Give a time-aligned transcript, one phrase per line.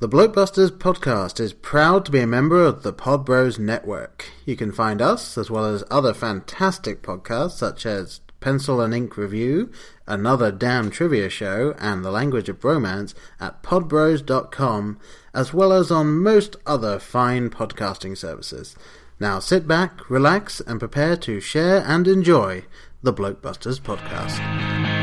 [0.00, 4.26] The Bloatbusters podcast is proud to be a member of the Podbros Network.
[4.46, 9.16] You can find us, as well as other fantastic podcasts such as Pencil and Ink
[9.16, 9.72] Review,
[10.06, 15.00] Another Damn Trivia Show, and The Language of Bromance at podbros.com,
[15.34, 18.76] as well as on most other fine podcasting services.
[19.18, 22.66] Now sit back, relax, and prepare to share and enjoy
[23.02, 24.97] the Bloatbusters podcast.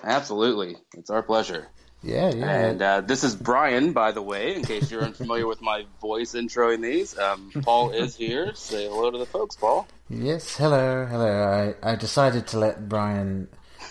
[0.00, 0.76] Absolutely.
[0.96, 1.66] It's our pleasure.
[2.04, 2.48] Yeah, yeah.
[2.48, 6.34] And uh, this is Brian, by the way, in case you're unfamiliar with my voice
[6.34, 7.18] introing these.
[7.18, 8.54] Um, Paul is here.
[8.54, 9.88] Say hello to the folks, Paul.
[10.08, 11.74] Yes, hello, hello.
[11.82, 13.48] I, I decided to let Brian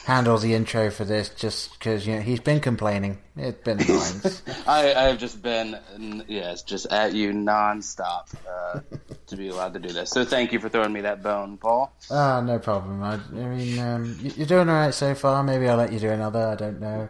[0.08, 3.18] handle the intro for this just because you know he's been complaining.
[3.36, 4.22] It's been annoying.
[4.68, 5.78] I, I've just been,
[6.30, 8.80] yes, just at you nonstop uh,
[9.28, 10.10] to be allowed to do this.
[10.10, 11.92] So thank you for throwing me that bone, Paul.
[12.10, 13.04] Ah, no problem.
[13.04, 15.44] I, I mean, um, you- you're doing all right so far.
[15.44, 16.48] Maybe I'll let you do another.
[16.48, 17.10] I don't know.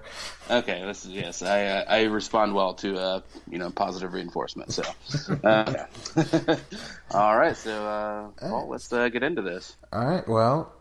[0.49, 1.41] Okay, this is yes.
[1.43, 4.73] I uh, I respond well to uh, you know positive reinforcement.
[4.73, 4.83] So,
[5.43, 5.85] uh,
[7.11, 7.55] all right.
[7.55, 9.75] So, uh, Paul, let's uh, get into this.
[9.93, 10.27] All right.
[10.27, 10.73] Well,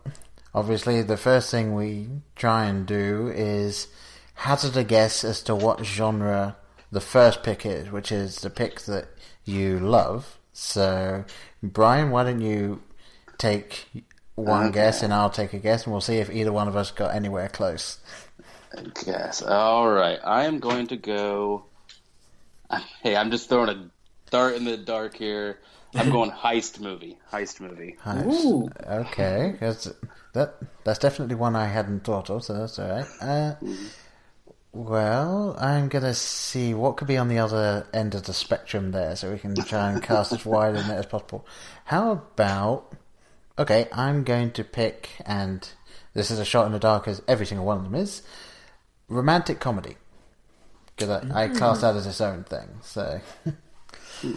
[0.53, 3.87] obviously, the first thing we try and do is
[4.35, 6.55] hazard a guess as to what genre
[6.91, 9.07] the first pick is, which is the pick that
[9.45, 10.37] you love.
[10.53, 11.25] So,
[11.61, 12.81] Brian, why don't you
[13.37, 13.87] take
[14.35, 14.73] one Okay.
[14.75, 17.13] guess and I'll take a guess, and we'll see if either one of us got
[17.15, 17.97] anywhere close.
[19.05, 19.41] Yes.
[19.41, 20.19] All right.
[20.23, 21.65] I am going to go.
[23.01, 23.89] Hey, I'm just throwing a
[24.29, 25.59] dart in the dark here.
[25.95, 27.17] I'm going heist movie.
[27.31, 27.95] Heist movie.
[28.05, 28.25] Nice.
[28.45, 28.69] Ooh.
[28.85, 29.93] Okay, 'cause
[30.37, 33.07] that that's definitely one I hadn't thought of, so that's all right.
[33.19, 33.55] Uh,
[34.71, 39.15] well, I'm gonna see what could be on the other end of the spectrum there,
[39.15, 41.45] so we can try and cast as wide a net as possible.
[41.85, 42.93] How about?
[43.59, 45.67] Okay, I'm going to pick, and
[46.13, 48.21] this is a shot in the dark, as every single one of them is
[49.09, 49.97] romantic comedy,
[50.95, 52.69] because I, I class that as its own thing.
[52.83, 54.29] So, uh,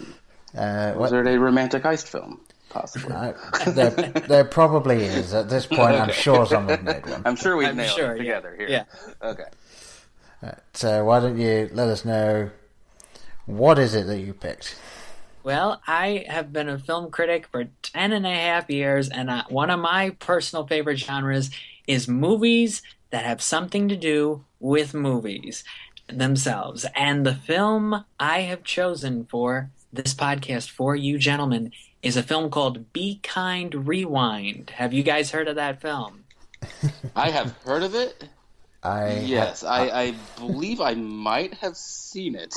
[0.55, 2.41] Was what, there a romantic heist film?
[2.71, 3.13] Possibly.
[3.13, 3.35] I,
[3.67, 5.35] there, there probably is.
[5.35, 7.23] At this point, I'm sure someone made one.
[7.27, 8.41] I'm sure we've I'm nailed sure, it yeah.
[8.41, 8.69] together here.
[8.69, 8.85] Yeah.
[9.23, 9.45] Okay.
[10.73, 12.51] So why don't you let us know
[13.45, 14.77] what is it that you picked?
[15.43, 19.45] Well, I have been a film critic for 10 and a half years, and uh,
[19.49, 21.51] one of my personal favorite genres
[21.87, 25.65] is movies that have something to do with movies
[26.07, 26.87] themselves.
[26.95, 32.51] And the film I have chosen for this podcast for you gentlemen is a film
[32.51, 34.71] called Be Kind Rewind.
[34.77, 36.25] Have you guys heard of that film?
[37.17, 38.25] I have heard of it.
[38.83, 42.55] I Yes, I, I believe I might have seen it.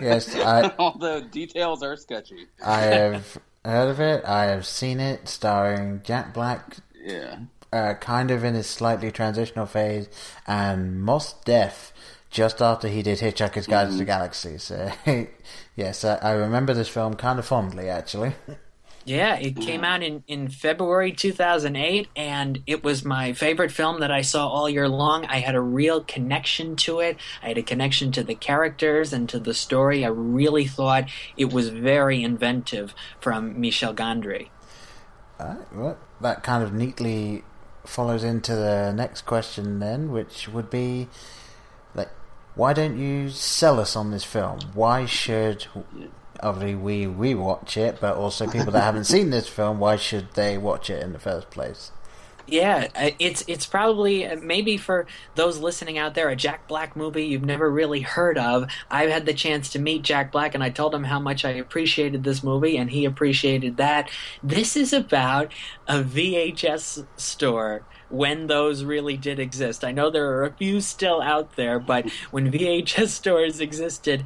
[0.00, 2.46] Yes, I- Although details are sketchy.
[2.64, 4.24] I have heard of it.
[4.24, 7.38] I have seen it, starring Jack Black, Yeah.
[7.72, 10.08] uh, kind of in his slightly transitional phase,
[10.46, 11.92] and Mos Def
[12.30, 14.58] just after he did Hitchhiker's Guide to the Galaxy.
[14.58, 14.90] So
[15.76, 18.34] yes, I, I remember this film kind of fondly, actually.
[19.04, 19.86] Yeah, it came mm.
[19.86, 24.68] out in, in February 2008, and it was my favorite film that I saw all
[24.68, 25.26] year long.
[25.26, 27.18] I had a real connection to it.
[27.42, 30.04] I had a connection to the characters and to the story.
[30.04, 34.48] I really thought it was very inventive from Michel Gondry.
[35.38, 37.44] Alright, well, that kind of neatly
[37.84, 41.08] follows into the next question then, which would be
[41.94, 42.08] like,
[42.54, 44.60] why don't you sell us on this film?
[44.72, 45.66] Why should
[46.40, 50.58] obviously we rewatch it, but also people that haven't seen this film, why should they
[50.58, 51.90] watch it in the first place?
[52.46, 57.24] Yeah, it's it's probably uh, maybe for those listening out there a Jack Black movie
[57.24, 58.70] you've never really heard of.
[58.90, 61.52] I've had the chance to meet Jack Black and I told him how much I
[61.52, 64.10] appreciated this movie and he appreciated that.
[64.42, 65.52] This is about
[65.88, 69.82] a VHS store when those really did exist.
[69.82, 74.24] I know there are a few still out there, but when VHS stores existed,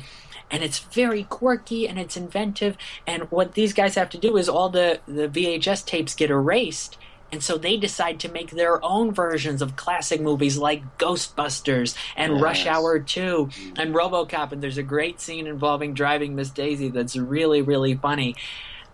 [0.50, 2.76] and it's very quirky and it's inventive.
[3.06, 6.96] And what these guys have to do is all the, the VHS tapes get erased.
[7.30, 12.40] And so they decide to make their own versions of classic movies like Ghostbusters and
[12.40, 14.52] Rush Hour 2 and Robocop.
[14.52, 18.34] And there's a great scene involving driving Miss Daisy that's really, really funny.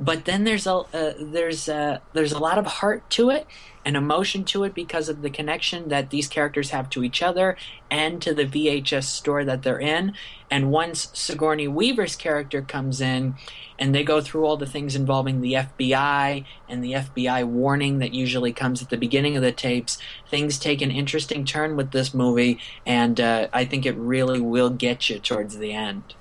[0.01, 3.47] but then there's a uh, there's a, there's a lot of heart to it
[3.85, 7.57] and emotion to it because of the connection that these characters have to each other
[7.91, 10.15] and to the VHS store that they're in.
[10.51, 13.35] And once Sigourney Weaver's character comes in,
[13.79, 18.15] and they go through all the things involving the FBI and the FBI warning that
[18.15, 19.99] usually comes at the beginning of the tapes,
[20.31, 24.71] things take an interesting turn with this movie, and uh, I think it really will
[24.71, 26.15] get you towards the end.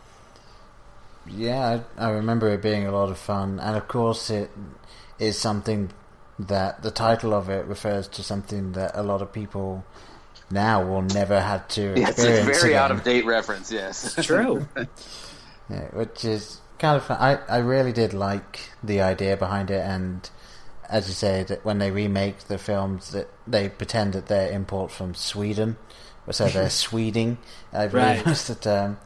[1.29, 4.49] Yeah, I, I remember it being a lot of fun, and of course, it
[5.19, 5.91] is something
[6.39, 9.83] that the title of it refers to something that a lot of people
[10.51, 12.75] now will never have to Yeah, it's a very again.
[12.83, 13.71] out of date reference.
[13.71, 14.17] Yes.
[14.17, 14.67] It's true.
[15.69, 17.17] Yeah, which is kind of fun.
[17.21, 20.29] I, I really did like the idea behind it, and
[20.89, 24.93] as you say, that when they remake the films, that they pretend that they're imports
[24.93, 25.77] from Sweden,
[26.29, 27.37] so they're Sweding,
[27.71, 28.25] I believe Right.
[28.25, 28.97] was the term.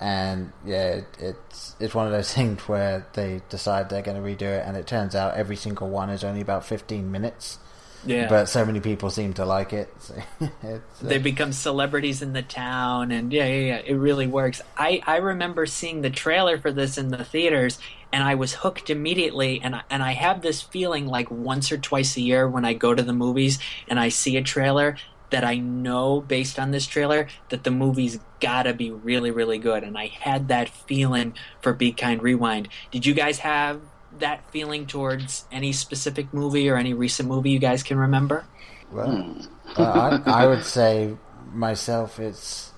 [0.00, 4.22] And yeah, it, it's it's one of those things where they decide they're going to
[4.22, 7.58] redo it, and it turns out every single one is only about fifteen minutes.
[8.04, 8.28] Yeah.
[8.28, 9.92] But so many people seem to like it.
[9.98, 14.26] So it's, uh, they become celebrities in the town and yeah yeah yeah it really
[14.26, 17.78] works i i remember seeing the trailer for this in the theaters
[18.12, 22.16] and i was hooked immediately and and i have this feeling like once or twice
[22.16, 23.58] a year when i go to the movies
[23.88, 24.96] and i see a trailer
[25.30, 29.82] that i know based on this trailer that the movie's gotta be really really good
[29.82, 32.68] and i had that feeling for be kind rewind.
[32.90, 33.80] Did you guys have
[34.18, 38.44] that feeling towards any specific movie or any recent movie you guys can remember?
[38.90, 39.36] Well,
[39.76, 41.16] uh, I, I would say
[41.52, 42.72] myself, it's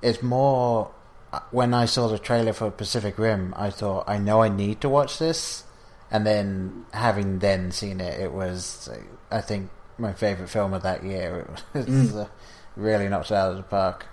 [0.00, 0.92] it's more
[1.32, 4.80] uh, when I saw the trailer for Pacific Rim, I thought I know I need
[4.82, 5.64] to watch this,
[6.10, 8.88] and then having then seen it, it was
[9.30, 11.48] I think my favorite film of that year.
[11.74, 12.28] It was uh,
[12.76, 14.06] really knocked it out of the park.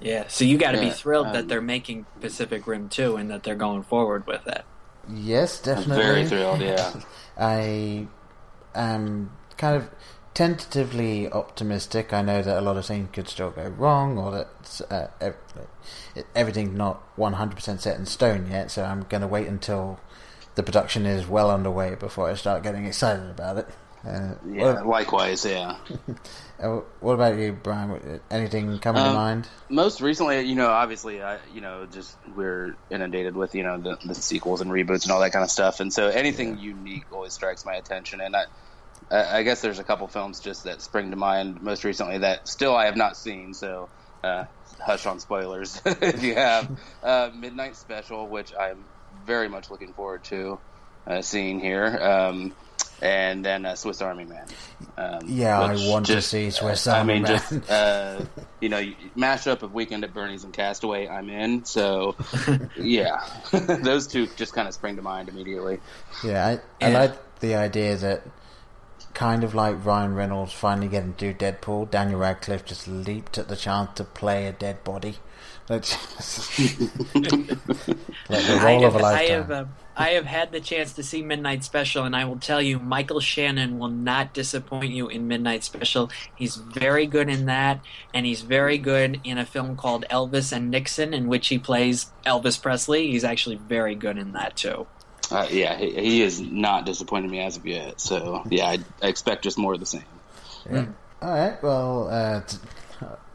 [0.00, 3.30] Yeah, so you got to be thrilled um, that they're making Pacific Rim 2 and
[3.30, 4.64] that they're going forward with it.
[5.08, 6.04] Yes, I'm definitely.
[6.04, 6.60] very thrilled.
[6.60, 7.00] Yeah.
[7.38, 8.06] I
[8.74, 9.88] am kind of
[10.34, 12.12] tentatively optimistic.
[12.12, 16.26] I know that a lot of things could still go wrong, or that uh, ev-
[16.34, 19.98] everything's not 100% set in stone yet, so I'm going to wait until
[20.56, 23.68] the production is well underway before I start getting excited about it.
[24.06, 24.82] Uh, Yeah.
[24.82, 25.44] Likewise.
[25.44, 25.76] Yeah.
[26.58, 28.20] what, uh, about you, Brian?
[28.30, 29.48] Anything coming to Um, mind?
[29.68, 33.98] most recently, you know, obviously, I, you know, just we're inundated with, you know, the,
[34.04, 37.32] the sequels and reboots and all that kind of stuff, and so anything unique always
[37.32, 38.20] strikes my attention.
[38.20, 38.44] And I,
[39.10, 42.46] I I guess there's a couple films just that spring to mind most recently that
[42.48, 43.54] still I have not seen.
[43.54, 43.88] So,
[44.22, 44.44] uh,
[44.80, 46.70] hush on spoilers if you have.
[47.02, 48.84] Uh, Midnight Special, which I'm
[49.26, 50.58] very much looking forward to
[51.06, 51.86] uh, seeing here.
[52.00, 52.52] Um,
[53.02, 54.46] and then uh, Swiss Army Man.
[54.96, 57.26] Um, Yeah, I want to see Swiss I Army mean, Man.
[57.26, 58.24] just uh,
[58.60, 58.82] you know,
[59.16, 61.08] mashup of Weekend at Bernie's and Castaway.
[61.08, 61.64] I'm in.
[61.64, 62.16] So,
[62.76, 63.20] yeah,
[63.52, 65.80] those two just kind of spring to mind immediately.
[66.22, 66.46] Yeah,
[66.80, 66.98] I, I Yeah.
[67.00, 68.22] like the idea that
[69.14, 73.48] kind of like Ryan Reynolds finally getting to do Deadpool, Daniel Radcliffe just leaped at
[73.48, 75.16] the chance to play a dead body.
[75.66, 75.92] That's
[77.14, 77.28] like
[78.28, 79.14] the role have, of a lifetime.
[79.18, 79.64] I have, uh,
[79.96, 83.18] I have had the chance to see Midnight Special, and I will tell you, Michael
[83.18, 86.10] Shannon will not disappoint you in Midnight Special.
[86.36, 87.80] He's very good in that,
[88.14, 92.12] and he's very good in a film called Elvis and Nixon, in which he plays
[92.24, 93.10] Elvis Presley.
[93.10, 94.86] He's actually very good in that too.
[95.30, 98.00] Uh, yeah, he, he has not disappointed me as of yet.
[98.00, 100.04] So, yeah, I, I expect just more of the same.
[100.70, 100.86] Yeah.
[101.22, 101.62] All right.
[101.62, 102.58] Well, uh, t-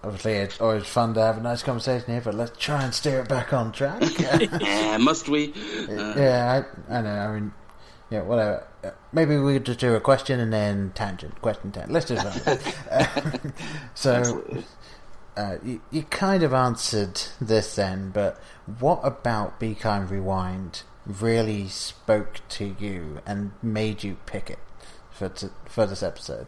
[0.03, 3.20] obviously it's always fun to have a nice conversation here, but let's try and steer
[3.22, 4.01] it back on track.
[4.62, 5.53] Yeah, must we?
[5.53, 7.10] Uh, yeah, I, I know.
[7.10, 7.53] I mean,
[8.10, 8.67] yeah, whatever.
[8.84, 11.93] Uh, Maybe we could just do a question and then tangent, question tangent.
[11.93, 12.58] Let's just run.
[12.58, 12.75] it.
[12.89, 13.31] Uh,
[13.93, 14.63] so,
[15.38, 18.38] uh, you, you kind of answered this then, but
[18.79, 24.60] what about Be Kind Rewind really spoke to you and made you pick it
[25.12, 26.48] for t- for this episode?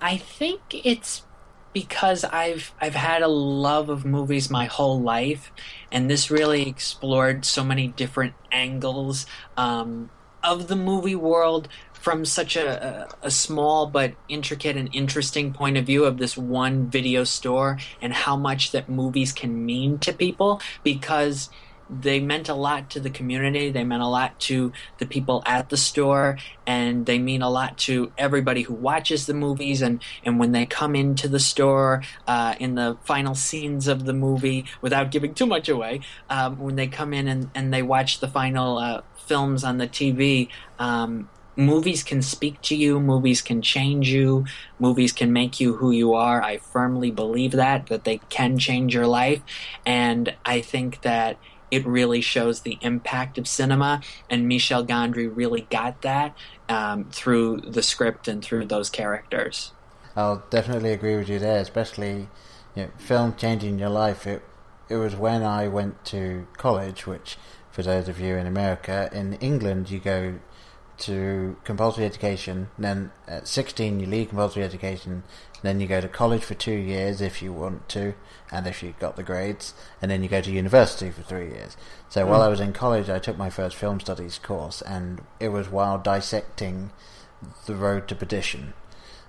[0.00, 1.22] I think it's
[1.72, 5.52] because I've I've had a love of movies my whole life,
[5.92, 10.10] and this really explored so many different angles um,
[10.42, 15.76] of the movie world from such a, a, a small but intricate and interesting point
[15.76, 20.12] of view of this one video store and how much that movies can mean to
[20.12, 21.50] people because
[21.90, 23.70] they meant a lot to the community.
[23.70, 27.78] They meant a lot to the people at the store, and they mean a lot
[27.78, 29.82] to everybody who watches the movies.
[29.82, 34.12] And, and when they come into the store uh, in the final scenes of the
[34.12, 38.20] movie, without giving too much away, um, when they come in and, and they watch
[38.20, 43.60] the final uh, films on the TV, um, movies can speak to you movies can
[43.60, 44.44] change you
[44.78, 48.94] movies can make you who you are i firmly believe that that they can change
[48.94, 49.42] your life
[49.84, 51.36] and i think that
[51.70, 56.36] it really shows the impact of cinema, and Michel Gondry really got that
[56.68, 59.72] um, through the script and through those characters.
[60.16, 62.28] I'll definitely agree with you there, especially
[62.74, 64.26] you know, film changing your life.
[64.26, 64.42] It
[64.88, 67.36] it was when I went to college, which
[67.70, 70.40] for those of you in America, in England you go
[71.00, 75.22] to compulsory education, then at 16 you leave compulsory education,
[75.62, 78.14] then you go to college for two years if you want to,
[78.50, 81.76] and if you've got the grades, and then you go to university for three years.
[82.08, 82.28] So mm.
[82.28, 85.68] while I was in college, I took my first film studies course, and it was
[85.68, 86.90] while dissecting
[87.66, 88.74] The Road to Perdition.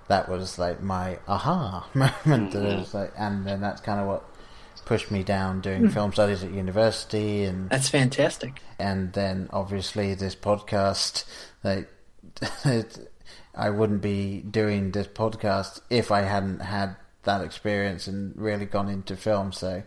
[0.08, 2.54] That was like my aha moment.
[2.54, 2.98] Mm-hmm.
[2.98, 4.24] Like, and then that's kind of what
[4.86, 5.94] pushed me down doing mm.
[5.94, 11.24] film studies at university and that's fantastic and then obviously this podcast
[11.64, 11.90] like
[13.56, 18.90] I wouldn't be doing this podcast if I hadn't had that experience and really gone
[18.90, 19.84] into film so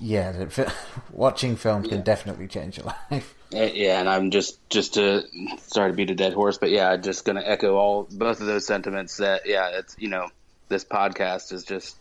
[0.00, 0.46] yeah
[1.12, 5.22] watching films can definitely change your life yeah and i'm just just to
[5.58, 8.46] sorry to beat a dead horse but yeah I'm just gonna echo all both of
[8.46, 10.30] those sentiments that yeah it's you know
[10.68, 11.96] this podcast is just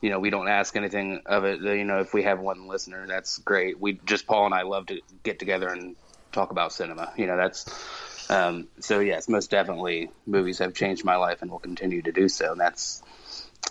[0.00, 1.60] you know, we don't ask anything of it.
[1.60, 3.80] You know, if we have one listener, that's great.
[3.80, 5.96] We just Paul and I love to get together and
[6.32, 7.12] talk about cinema.
[7.16, 7.64] You know, that's
[8.28, 9.00] um, so.
[9.00, 12.52] Yes, most definitely, movies have changed my life and will continue to do so.
[12.52, 13.02] And that's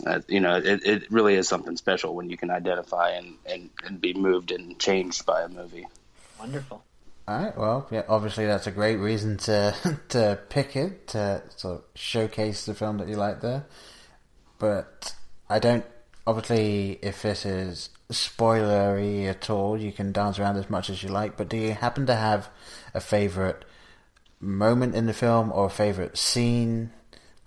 [0.05, 3.69] uh, you know, it, it really is something special when you can identify and, and,
[3.85, 5.87] and be moved and changed by a movie.
[6.39, 6.83] Wonderful.
[7.27, 7.57] All right.
[7.57, 8.03] Well, yeah.
[8.07, 9.75] Obviously, that's a great reason to
[10.09, 13.65] to pick it to sort of showcase the film that you like there.
[14.59, 15.15] But
[15.49, 15.85] I don't
[16.27, 21.09] obviously, if this is spoilery at all, you can dance around as much as you
[21.09, 21.37] like.
[21.37, 22.49] But do you happen to have
[22.93, 23.65] a favorite
[24.45, 26.91] moment in the film or a favorite scene?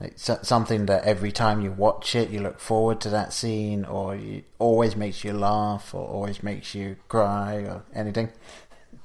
[0.00, 4.14] Like something that every time you watch it, you look forward to that scene, or
[4.14, 8.30] it always makes you laugh, or always makes you cry, or anything.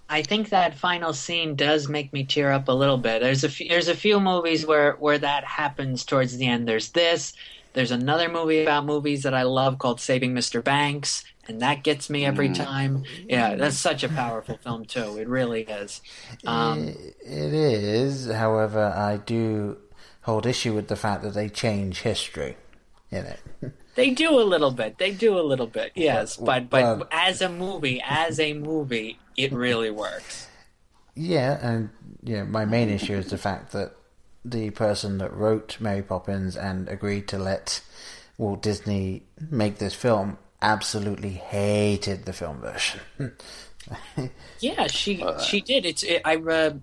[0.07, 3.21] I think that final scene does make me tear up a little bit.
[3.21, 6.67] There's a few, there's a few movies where where that happens towards the end.
[6.67, 7.33] There's this.
[7.73, 10.63] There's another movie about movies that I love called Saving Mr.
[10.63, 12.55] Banks, and that gets me every mm.
[12.55, 13.03] time.
[13.27, 15.17] Yeah, that's such a powerful film too.
[15.17, 16.01] It really is.
[16.45, 18.31] Um, it is.
[18.31, 19.77] However, I do
[20.21, 22.57] hold issue with the fact that they change history
[23.11, 23.39] in it.
[23.95, 24.97] They do a little bit.
[24.97, 25.91] They do a little bit.
[25.93, 30.47] Yes, but but well, as a movie, as a movie, it really works.
[31.15, 31.91] Yeah, and
[32.23, 33.93] yeah, my main issue is the fact that
[34.45, 37.81] the person that wrote Mary Poppins and agreed to let
[38.37, 43.01] Walt Disney make this film absolutely hated the film version.
[44.59, 45.85] yeah, she uh, she did.
[45.85, 46.73] It's it, I uh,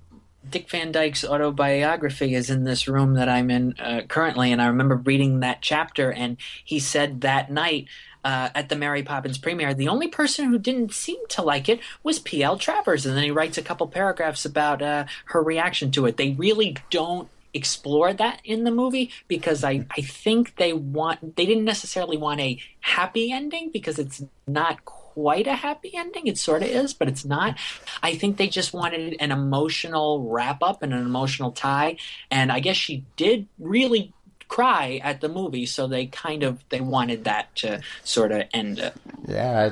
[0.49, 4.67] Dick Van Dyke's autobiography is in this room that I'm in uh, currently, and I
[4.67, 7.87] remember reading that chapter, and he said that night.
[8.23, 11.81] Uh, at the Mary Poppins premiere, the only person who didn't seem to like it
[12.03, 12.59] was P.L.
[12.59, 16.19] Travers, and then he writes a couple paragraphs about uh, her reaction to it.
[16.19, 21.47] They really don't explore that in the movie because I, I think they want they
[21.47, 26.27] didn't necessarily want a happy ending because it's not quite a happy ending.
[26.27, 27.59] It sort of is, but it's not.
[28.03, 31.97] I think they just wanted an emotional wrap up and an emotional tie.
[32.31, 34.13] And I guess she did really
[34.49, 38.79] cry at the movie, so they kind of they wanted that to sort of end
[38.79, 38.95] it.
[39.27, 39.71] Yeah,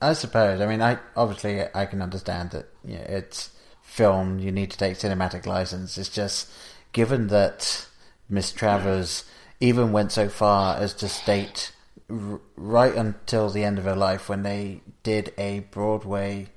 [0.00, 0.60] I, I suppose.
[0.60, 2.68] I mean, I obviously I can understand that.
[2.84, 3.50] Yeah, it's
[3.82, 4.38] film.
[4.38, 5.98] You need to take cinematic license.
[5.98, 6.50] It's just
[6.94, 7.86] given that
[8.30, 9.24] Miss Travers
[9.60, 11.72] even went so far as to state
[12.08, 16.48] r- right until the end of her life when they did a Broadway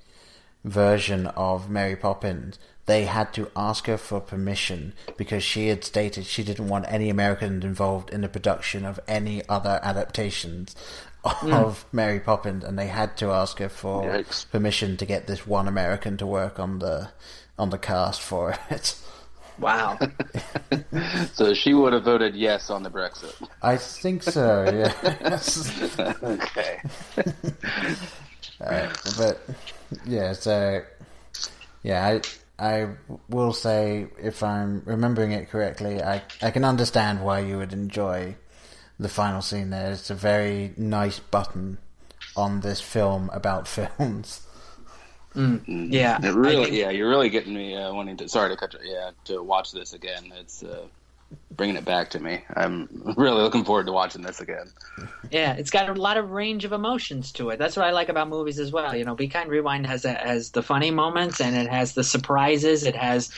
[0.64, 6.26] version of Mary Poppins, they had to ask her for permission because she had stated
[6.26, 10.76] she didn't want any Americans involved in the production of any other adaptations
[11.26, 11.52] hmm.
[11.52, 11.94] of mm.
[11.94, 14.50] Mary Poppins, and they had to ask her for Yikes.
[14.50, 17.10] permission to get this one American to work on the
[17.60, 18.96] on the cast for it.
[19.60, 19.98] Wow.
[21.34, 23.34] so she would have voted yes on the Brexit.
[23.62, 24.66] I think so.
[24.66, 26.00] Yes.
[26.00, 26.80] okay.
[28.62, 29.40] uh, but
[30.06, 30.82] yeah, so
[31.84, 32.22] yeah, I
[32.60, 32.90] I
[33.30, 38.36] will say if I'm remembering it correctly, I I can understand why you would enjoy
[39.00, 39.70] the final scene.
[39.70, 41.78] There, it's a very nice button
[42.36, 44.47] on this film about films.
[45.38, 48.28] Mm, yeah, it really, yeah, you're really getting me uh, wanting to.
[48.28, 48.80] Sorry to cut you.
[48.84, 50.34] Yeah, to watch this again.
[50.36, 50.88] It's uh,
[51.52, 52.44] bringing it back to me.
[52.56, 54.72] I'm really looking forward to watching this again.
[55.30, 57.60] Yeah, it's got a lot of range of emotions to it.
[57.60, 58.96] That's what I like about movies as well.
[58.96, 62.04] You know, Be Kind Rewind has a, has the funny moments and it has the
[62.04, 62.84] surprises.
[62.84, 63.32] It has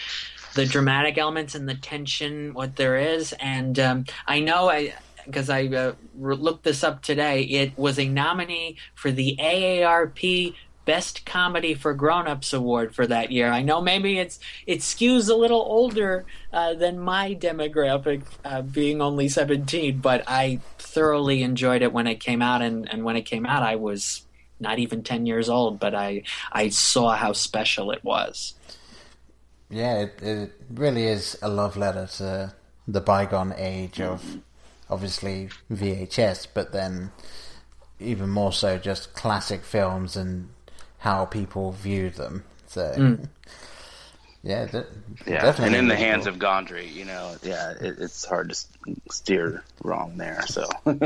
[0.56, 3.34] the dramatic elements and the tension, what there is.
[3.42, 4.94] And um, I know I
[5.26, 7.44] because I uh, looked this up today.
[7.44, 10.56] It was a nominee for the AARP
[10.90, 13.52] best comedy for grown-ups award for that year.
[13.52, 19.00] I know maybe it's it skews a little older uh, than my demographic, uh, being
[19.00, 23.22] only seventeen, but I thoroughly enjoyed it when it came out, and, and when it
[23.22, 24.24] came out, I was
[24.60, 28.56] not even ten years old, but I I saw how special it was.
[29.70, 32.56] Yeah, it, it really is a love letter to
[32.88, 34.40] the bygone age of
[34.90, 37.12] obviously VHS, but then
[38.00, 40.50] even more so just classic films and
[41.00, 42.44] how people view them.
[42.68, 43.28] So, Mm.
[44.44, 44.86] yeah, de-
[45.26, 45.66] Yeah, definitely.
[45.68, 46.34] and in the hands cool.
[46.36, 48.56] of Gondry, you know, yeah, it, it's hard to
[49.12, 50.42] steer wrong there.
[50.48, 50.68] So,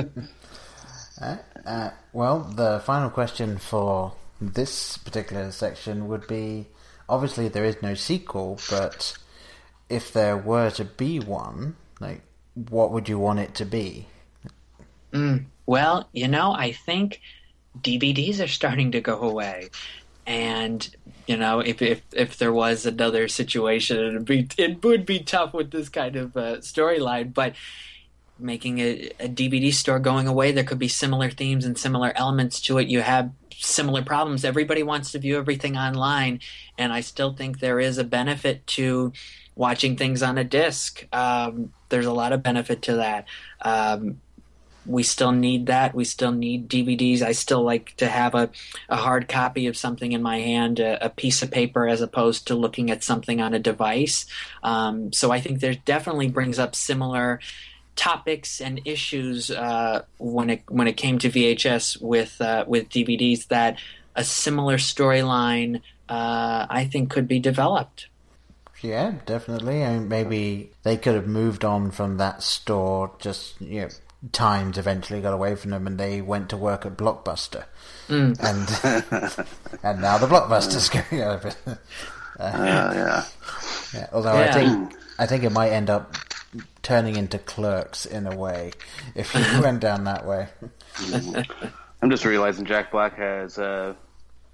[1.66, 6.68] Uh, well, the final question for this particular section would be
[7.08, 9.16] obviously there is no sequel, but
[9.90, 12.22] if there were to be one, like,
[12.56, 14.08] what would you want it to be?
[15.14, 15.46] Mm.
[15.66, 17.22] Well, you know, I think
[17.82, 19.70] DVDs are starting to go away,
[20.26, 20.88] and
[21.28, 25.54] you know, if if if there was another situation, it'd be it would be tough
[25.54, 27.56] with this kind of uh, storyline, but.
[28.40, 32.60] Making a, a DVD store going away, there could be similar themes and similar elements
[32.62, 32.88] to it.
[32.88, 33.32] You have
[33.64, 34.44] similar problems.
[34.44, 36.40] Everybody wants to view everything online,
[36.78, 39.14] and I still think there is a benefit to
[39.56, 41.08] watching things on a disc.
[41.14, 43.26] Um, there's a lot of benefit to that.
[43.62, 44.20] Um,
[44.86, 45.94] we still need that.
[45.94, 47.22] We still need DVDs.
[47.22, 48.50] I still like to have a,
[48.90, 52.48] a hard copy of something in my hand, a, a piece of paper, as opposed
[52.48, 54.26] to looking at something on a device.
[54.62, 57.40] Um, so I think there definitely brings up similar
[57.96, 63.48] topics and issues uh, when it when it came to VHS with uh, with DVDs
[63.48, 63.80] that
[64.16, 68.08] a similar storyline uh, I think could be developed.
[68.82, 69.82] Yeah, definitely.
[69.82, 73.12] And maybe they could have moved on from that store.
[73.18, 73.90] Just you know,
[74.32, 77.66] times eventually got away from them, and they went to work at Blockbuster,
[78.08, 78.40] and
[79.84, 81.54] and now the Blockbuster's going over.
[81.68, 81.74] uh,
[82.40, 83.26] yeah,
[83.94, 86.16] Yeah, although I think I think it might end up
[86.82, 88.72] turning into Clerks in a way
[89.16, 90.48] if you went down that way.
[92.02, 93.94] I'm just realizing Jack Black has uh,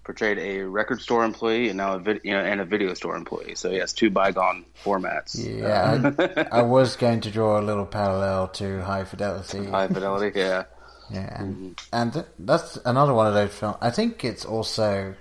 [0.09, 3.15] portrayed a record store employee and now a vid- you know, and a video store
[3.15, 3.53] employee.
[3.53, 5.37] So he has two bygone formats.
[5.37, 9.65] Yeah, I, I was going to draw a little parallel to High Fidelity.
[9.65, 10.63] High fidelity, yeah.
[11.11, 13.77] Yeah, and, and th- that's another one of those films.
[13.81, 15.15] I think it's also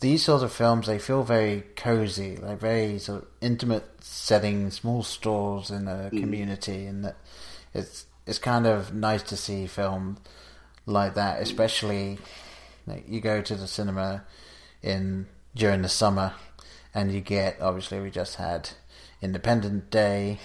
[0.00, 0.86] these sorts of films.
[0.86, 6.20] They feel very cozy, like very sort of intimate setting, small stores in a mm.
[6.20, 7.16] community, and that
[7.72, 10.18] it's it's kind of nice to see film
[10.84, 11.40] like that.
[11.40, 12.18] Especially,
[12.88, 14.24] like, you go to the cinema
[14.82, 16.34] in during the summer,
[16.94, 18.70] and you get obviously we just had
[19.20, 20.38] Independence Day.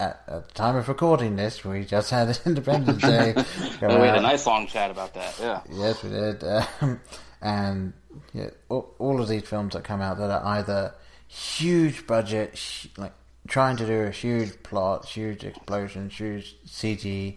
[0.00, 3.34] At, at the time of recording this, we just had Independence Day.
[3.80, 5.38] we had a nice long chat about that.
[5.40, 5.60] Yeah.
[5.70, 6.42] Yes, we did.
[6.80, 7.00] Um,
[7.40, 7.92] and
[8.32, 10.94] yeah, all, all of these films that come out that are either
[11.28, 13.12] huge budget, sh- like
[13.46, 17.36] trying to do a huge plot, huge explosions, huge CG,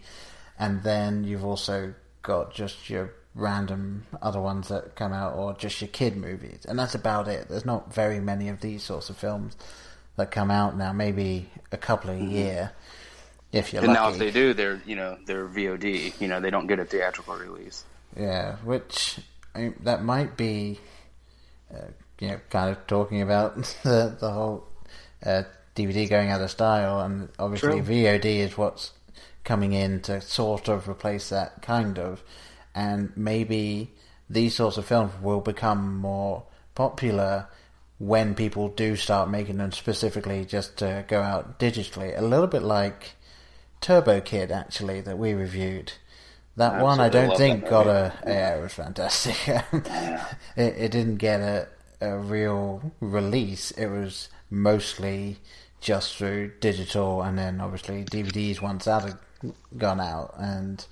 [0.58, 5.80] and then you've also got just your random other ones that come out, or just
[5.80, 7.48] your kid movies, and that's about it.
[7.48, 9.56] There's not very many of these sorts of films
[10.16, 10.92] that come out now.
[10.92, 12.72] Maybe a couple a year,
[13.52, 14.00] if you're And lucky.
[14.00, 16.20] now if they do, they're you know they're VOD.
[16.20, 17.84] You know they don't get a theatrical release.
[18.16, 19.18] Yeah, which
[19.54, 20.78] I mean, that might be,
[21.74, 21.86] uh,
[22.18, 24.64] you know, kind of talking about the the whole
[25.24, 27.82] uh, DVD going out of style, and obviously True.
[28.04, 28.92] VOD is what's
[29.44, 32.22] coming in to sort of replace that kind of,
[32.74, 33.90] and maybe
[34.28, 37.48] these sorts of films will become more popular
[37.98, 42.18] when people do start making them specifically just to go out digitally.
[42.18, 43.14] A little bit like
[43.80, 45.92] Turbo Kid, actually, that we reviewed.
[46.56, 48.12] That one I don't think got a.
[48.26, 49.36] Yeah, it was fantastic.
[49.72, 50.20] it,
[50.56, 51.68] it didn't get a,
[52.00, 53.70] a real release.
[53.72, 55.38] It was mostly
[55.80, 59.18] just through digital, and then obviously DVDs once that had
[59.78, 60.34] gone out.
[60.38, 60.84] And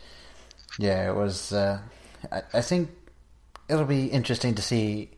[0.79, 1.53] yeah, it was.
[1.53, 1.81] Uh,
[2.31, 2.91] I, I think
[3.69, 5.11] it'll be interesting to see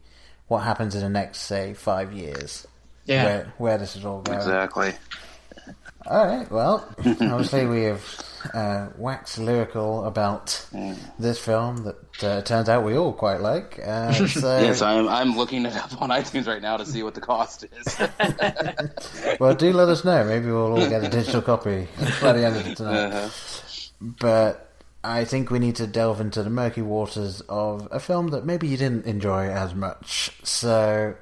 [0.49, 2.67] what happens in the next, say, five years.
[3.07, 3.25] Yeah.
[3.25, 4.39] Where, where this is all going.
[4.39, 4.93] Exactly.
[6.07, 6.51] All right.
[6.51, 8.05] Well, obviously we have
[8.53, 10.67] uh, waxed lyrical about
[11.19, 13.81] this film that uh, turns out we all quite like.
[13.85, 17.15] Uh, so, Yes, I'm I'm looking it up on iTunes right now to see what
[17.15, 17.99] the cost is.
[19.41, 20.25] well, do let us know.
[20.25, 21.87] Maybe we'll all get a digital copy
[22.21, 23.13] by the end of tonight.
[23.13, 23.31] Uh-huh.
[24.01, 24.72] But
[25.05, 28.69] I think we need to delve into the murky waters of a film that maybe
[28.69, 30.31] you didn't enjoy as much.
[30.45, 31.15] So.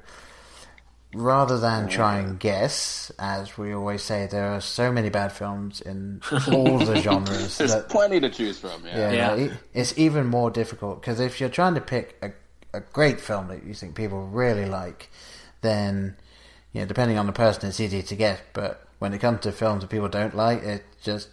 [1.13, 5.33] Rather than oh, try and guess, as we always say, there are so many bad
[5.33, 8.87] films in all the genres There's that plenty to choose from.
[8.87, 9.11] Yeah.
[9.11, 9.55] Yeah, Yeah.
[9.75, 12.31] it's even more difficult because if you're trying to pick a,
[12.73, 15.11] a great film that you think people really like,
[15.63, 16.17] then
[16.73, 18.43] you know, depending on the person, it's easy to get.
[18.53, 21.29] But when it comes to films that people don't like, it just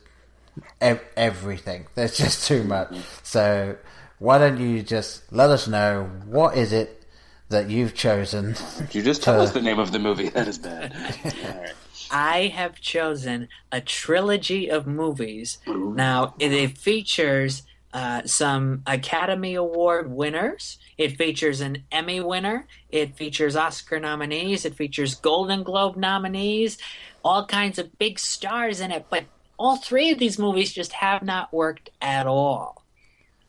[0.81, 1.87] ev- everything.
[1.95, 2.95] There's just too much.
[3.23, 3.77] So
[4.19, 7.05] why don't you just let us know what is it
[7.49, 8.55] that you've chosen?
[8.91, 10.29] You just tell us the name of the movie.
[10.33, 10.93] That is bad.
[10.93, 11.73] All right.
[12.11, 15.57] I have chosen a trilogy of movies.
[15.67, 20.77] Now, it, it features uh, some Academy Award winners.
[20.97, 22.65] It features an Emmy winner.
[22.89, 24.65] It features Oscar nominees.
[24.65, 26.77] It features Golden Globe nominees.
[27.23, 29.07] All kinds of big stars in it.
[29.09, 29.25] But
[29.57, 32.83] all three of these movies just have not worked at all.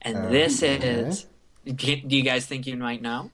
[0.02, 1.26] And this is.
[1.64, 3.30] Do you guys think you might know?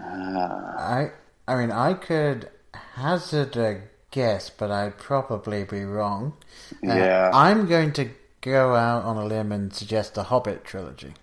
[0.00, 1.10] I
[1.48, 2.48] I mean, I could
[2.94, 6.34] hazard a guess, but I'd probably be wrong.
[6.86, 7.30] Uh, Yeah.
[7.32, 11.14] I'm going to go out on a limb and suggest the Hobbit trilogy.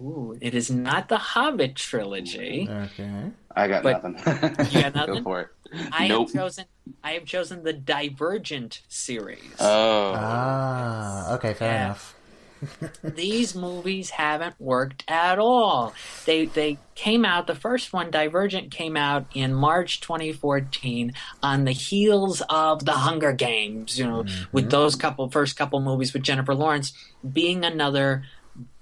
[0.00, 2.68] Ooh, it is not the Hobbit trilogy.
[2.70, 3.30] Okay.
[3.54, 4.66] I got But- nothing.
[4.72, 5.14] You got nothing.
[5.16, 5.48] Go for it.
[5.92, 6.28] I nope.
[6.28, 6.64] have chosen.
[7.04, 9.40] I have chosen the Divergent series.
[9.60, 10.12] Oh.
[10.16, 11.84] Ah, okay, fair Yeah.
[11.86, 12.14] enough.
[13.04, 15.94] These movies haven't worked at all.
[16.26, 17.46] They they came out.
[17.46, 23.32] The first one, Divergent, came out in March 2014 on the heels of the Hunger
[23.32, 23.96] Games.
[23.96, 26.92] You know, with those couple first couple movies with Jennifer Lawrence
[27.32, 28.24] being another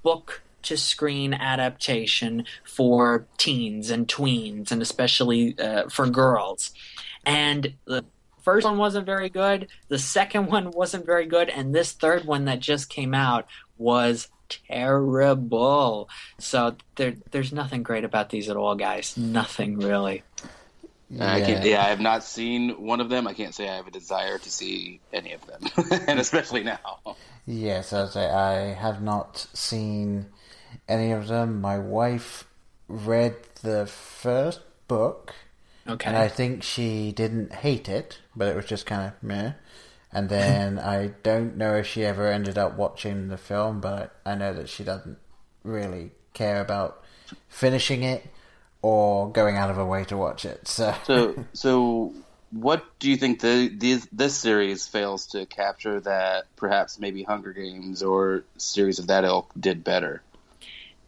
[0.02, 6.72] book to screen adaptation for teens and tweens, and especially uh, for girls.
[7.24, 8.04] And the
[8.42, 9.68] first one wasn't very good.
[9.88, 13.46] The second one wasn't very good, and this third one that just came out
[13.78, 16.08] was terrible.
[16.38, 19.16] So there, there's nothing great about these at all, guys.
[19.16, 20.22] Nothing really.
[21.20, 23.28] I can't, yeah, I have not seen one of them.
[23.28, 25.60] I can't say I have a desire to see any of them,
[26.08, 26.80] and especially now.
[27.46, 30.26] Yes, as I say, I have not seen
[30.88, 31.48] any of them.
[31.50, 32.44] Um, my wife
[32.88, 35.34] read the first book,
[35.88, 36.08] Okay.
[36.08, 39.52] and I think she didn't hate it, but it was just kind of meh.
[40.12, 44.34] And then I don't know if she ever ended up watching the film, but I
[44.34, 45.18] know that she doesn't
[45.64, 47.02] really care about
[47.48, 48.26] finishing it
[48.82, 50.68] or going out of her way to watch it.
[50.68, 52.14] So, So, so
[52.50, 57.52] what do you think the these, this series fails to capture that perhaps maybe Hunger
[57.52, 60.22] Games or series of that ilk did better?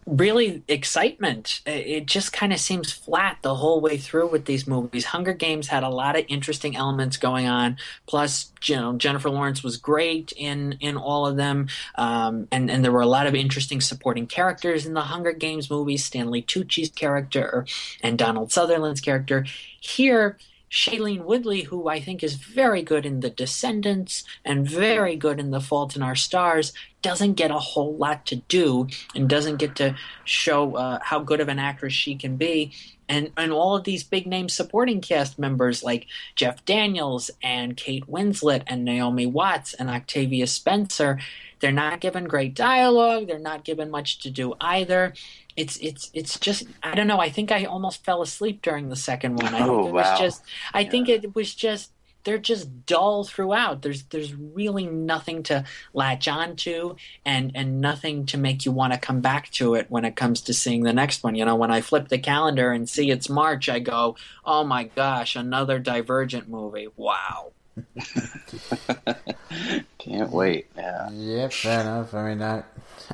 [0.09, 1.61] Really excitement.
[1.67, 5.05] It just kind of seems flat the whole way through with these movies.
[5.05, 7.77] Hunger Games had a lot of interesting elements going on.
[8.07, 12.85] Plus, you know, Jennifer Lawrence was great in in all of them, um, and and
[12.85, 16.05] there were a lot of interesting supporting characters in the Hunger Games movies.
[16.05, 17.67] Stanley Tucci's character
[18.03, 19.45] and Donald Sutherland's character.
[19.81, 20.39] Here.
[20.71, 25.51] Shailene Woodley, who I think is very good in The Descendants and very good in
[25.51, 29.77] The Fault in Our Stars, doesn't get a whole lot to do and doesn't get
[29.77, 32.73] to show uh, how good of an actress she can be.
[33.09, 38.07] And and all of these big name supporting cast members like Jeff Daniels and Kate
[38.07, 41.19] Winslet and Naomi Watts and Octavia Spencer,
[41.61, 43.27] they're not given great dialogue.
[43.27, 45.15] They're not given much to do either.
[45.57, 47.21] It's it's it's just I don't know.
[47.21, 49.55] I think I almost fell asleep during the second one.
[49.55, 50.43] I Oh, think it was just
[50.73, 51.93] I think it was just
[52.25, 53.83] they're just dull throughout.
[53.83, 58.99] There's there's really nothing to latch onto and and nothing to make you want to
[58.99, 61.35] come back to it when it comes to seeing the next one.
[61.35, 64.85] You know, when I flip the calendar and see it's March, I go, "Oh my
[64.85, 66.89] gosh, another Divergent movie.
[66.97, 67.53] Wow."
[69.99, 70.67] Can't wait.
[70.77, 71.11] Yeah.
[71.11, 72.15] Yeah, fair enough.
[72.15, 72.63] I mean, I,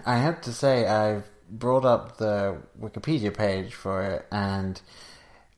[0.05, 4.81] I have to say, I've brought up the Wikipedia page for it, and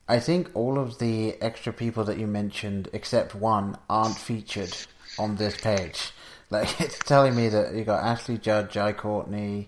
[0.07, 4.75] I think all of the extra people that you mentioned, except one, aren't featured
[5.17, 6.11] on this page.
[6.49, 9.67] Like, it's telling me that you got Ashley Judd, Jai Courtney,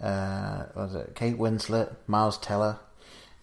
[0.00, 2.78] uh, was it Kate Winslet, Miles Teller,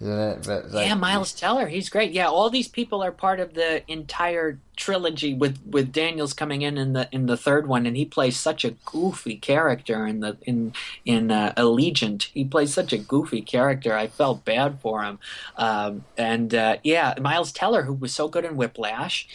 [0.01, 0.45] isn't it?
[0.45, 2.11] But like, yeah, Miles Teller, he's great.
[2.11, 6.77] Yeah, all these people are part of the entire trilogy with with Daniels coming in
[6.77, 10.37] in the in the third one, and he plays such a goofy character in the
[10.43, 12.29] in in uh, Allegiant.
[12.33, 13.93] He plays such a goofy character.
[13.93, 15.19] I felt bad for him.
[15.57, 19.27] Um, and uh, yeah, Miles Teller, who was so good in Whiplash.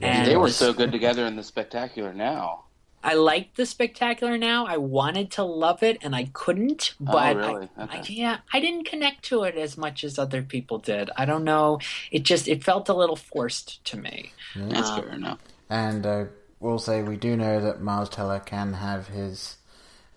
[0.00, 2.64] And they were so good together in the spectacular now.
[3.02, 4.66] I liked the spectacular now.
[4.66, 6.94] I wanted to love it and I couldn't.
[7.00, 7.68] But oh, really?
[7.76, 7.98] I, Okay.
[7.98, 11.10] I, yeah, I didn't connect to it as much as other people did.
[11.16, 11.80] I don't know.
[12.10, 14.32] It just it felt a little forced to me.
[14.54, 15.38] That's Um, fair enough.
[15.68, 16.24] And uh,
[16.60, 19.56] we'll say we do know that Miles Teller can have his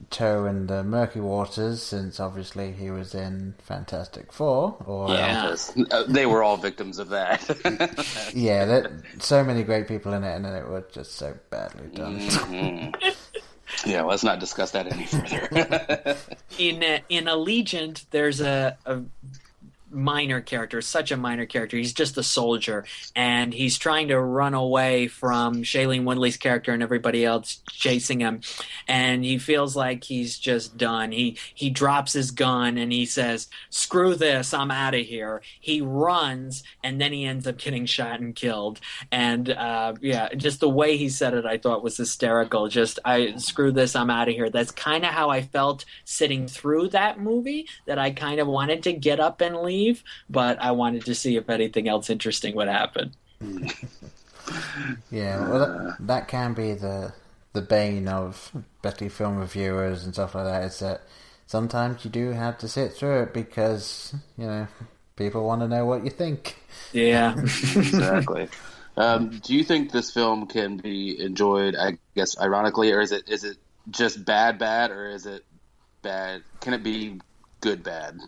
[0.10, 4.78] toe in the murky waters, since obviously he was in Fantastic Four.
[4.86, 5.44] Or Yeah.
[5.44, 7.42] Because, uh, they were all victims of that.
[8.34, 11.88] yeah, that, so many great people in it, and then it was just so badly
[11.88, 12.20] done.
[12.20, 13.16] Mhm.
[13.86, 16.18] yeah, let's not discuss that any further.
[16.58, 19.02] In uh, in Allegiant, there's a, a
[19.90, 21.78] minor character, such a minor character.
[21.78, 26.84] He's just a soldier, and he's trying to run away from Shailene Woodley's character and
[26.84, 28.42] everybody else chasing him.
[28.88, 31.12] And he feels like he's just done.
[31.12, 35.82] He he drops his gun and he says, "Screw this, I'm out of here." He
[35.82, 38.80] runs, and then he ends up getting shot and killed.
[39.12, 42.68] And uh, yeah, just the way he said it, I thought was hysterical.
[42.68, 44.50] Just I screw this, I'm out of here.
[44.50, 47.68] That's kind of how I felt sitting through that movie.
[47.86, 49.75] That I kind of wanted to get up and leave,
[50.30, 53.14] but I wanted to see if anything else interesting would happen.
[55.12, 57.14] yeah, well, that, that can be the
[57.54, 60.64] the bane of Betty film reviewers and stuff like that.
[60.64, 61.02] Is that
[61.48, 64.68] sometimes you do have to sit through it because you know
[65.16, 66.58] people want to know what you think.
[66.92, 68.50] Yeah, exactly.
[68.98, 71.76] Um, do you think this film can be enjoyed?
[71.76, 73.58] I guess ironically, or is it is it
[73.90, 75.44] just bad, bad, or is it
[76.02, 76.44] bad?
[76.62, 77.20] Can it be
[77.62, 78.20] good, bad?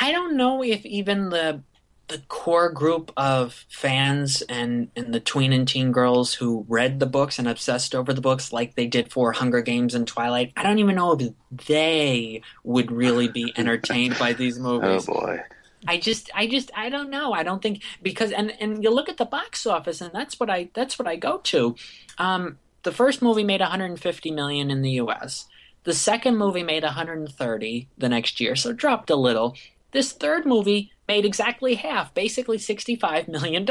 [0.00, 1.62] I don't know if even the
[2.08, 7.06] the core group of fans and, and the tween and teen girls who read the
[7.06, 10.62] books and obsessed over the books like they did for Hunger Games and Twilight, I
[10.62, 11.32] don't even know if
[11.66, 15.08] they would really be entertained by these movies.
[15.08, 15.40] Oh boy.
[15.86, 17.32] I just I just I don't know.
[17.32, 20.48] I don't think because and and you look at the box office and that's what
[20.48, 21.76] I that's what I go to.
[22.18, 25.46] Um, the first movie made 150 million in the US.
[25.84, 29.56] The second movie made 130 the next year, so dropped a little.
[29.92, 33.68] This third movie made exactly half, basically $65 million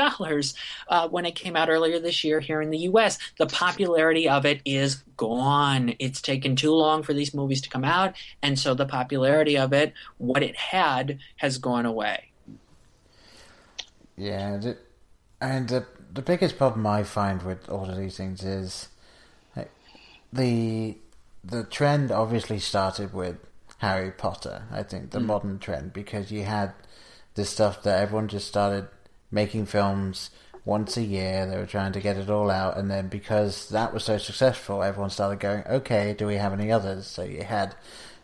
[0.87, 3.17] uh, when it came out earlier this year here in the US.
[3.37, 5.95] The popularity of it is gone.
[5.99, 9.73] It's taken too long for these movies to come out, and so the popularity of
[9.73, 12.31] it, what it had, has gone away.
[14.15, 14.77] Yeah, the,
[15.41, 18.89] and the, the biggest problem I find with all of these things is
[20.31, 20.97] the
[21.43, 23.37] the trend obviously started with
[23.79, 24.63] Harry Potter.
[24.71, 25.25] I think the mm.
[25.25, 26.73] modern trend because you had
[27.35, 28.87] this stuff that everyone just started
[29.31, 30.29] making films
[30.65, 31.45] once a year.
[31.45, 34.83] They were trying to get it all out, and then because that was so successful,
[34.83, 37.75] everyone started going, "Okay, do we have any others?" So you had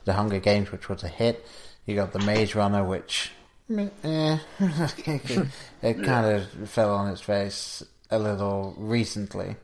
[0.05, 1.45] the Hunger Games, which was a hit.
[1.85, 3.31] You got the Maze Runner, which
[3.69, 3.89] eh,
[4.59, 9.57] it kind of fell on its face a little recently,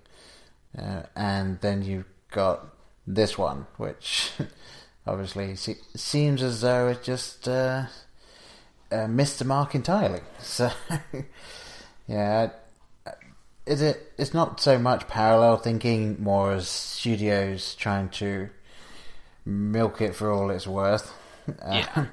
[0.77, 2.74] uh, and then you got
[3.07, 4.31] this one, which
[5.07, 7.85] obviously seems as though it just uh,
[8.91, 10.21] uh, missed the mark entirely.
[10.39, 10.71] So,
[12.07, 12.51] yeah,
[13.65, 14.13] is it?
[14.17, 18.49] It's not so much parallel thinking, more as studios trying to
[19.43, 21.13] milk it for all it's worth.
[21.47, 22.05] Yeah, uh,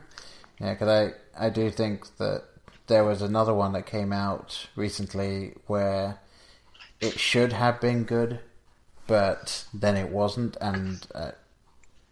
[0.61, 0.89] yeah, because
[1.37, 2.45] I I do think that
[2.87, 6.19] there was another one that came out recently where
[7.01, 8.41] it should have been good,
[9.07, 11.33] but then it wasn't, and uh,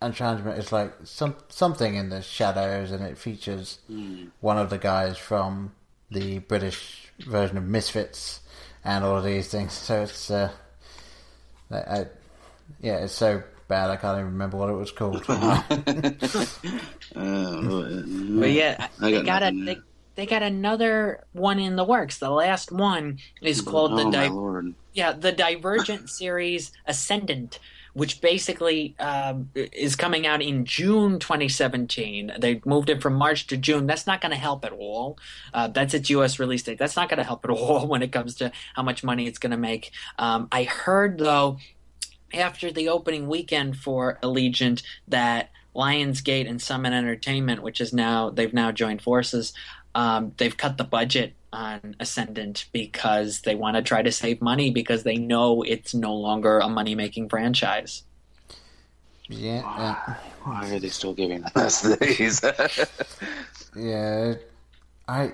[0.03, 4.31] Enchantment is like some something in the shadows, and it features mm.
[4.41, 5.73] one of the guys from
[6.11, 8.41] the British version of Misfits
[8.85, 9.73] and all of these things.
[9.73, 10.51] So it's uh,
[11.71, 12.07] I, I,
[12.81, 15.25] yeah, it's so bad I can't even remember what it was called.
[15.29, 15.63] uh,
[18.39, 19.79] but yeah, I got they got a they,
[20.17, 22.19] they, got another one in the works.
[22.19, 27.59] The last one is called oh, the Di- yeah the Divergent series Ascendant
[27.93, 32.33] which basically um, is coming out in June 2017.
[32.39, 33.87] They moved it from March to June.
[33.87, 35.19] That's not going to help at all.
[35.53, 36.39] Uh, that's its U.S.
[36.39, 36.79] release date.
[36.79, 39.39] That's not going to help at all when it comes to how much money it's
[39.39, 39.91] going to make.
[40.19, 41.59] Um, I heard though
[42.33, 48.55] after the opening weekend for Allegiant that Lionsgate and Summit Entertainment, which is now they've
[48.55, 49.53] now joined forces,
[49.95, 54.71] um, they've cut the budget on Ascendant because they want to try to save money
[54.71, 58.05] because they know it's no longer a money making franchise.
[59.29, 59.63] Yeah.
[59.65, 62.43] Uh, Why are they still giving us these?
[63.77, 64.35] yeah.
[65.09, 65.33] I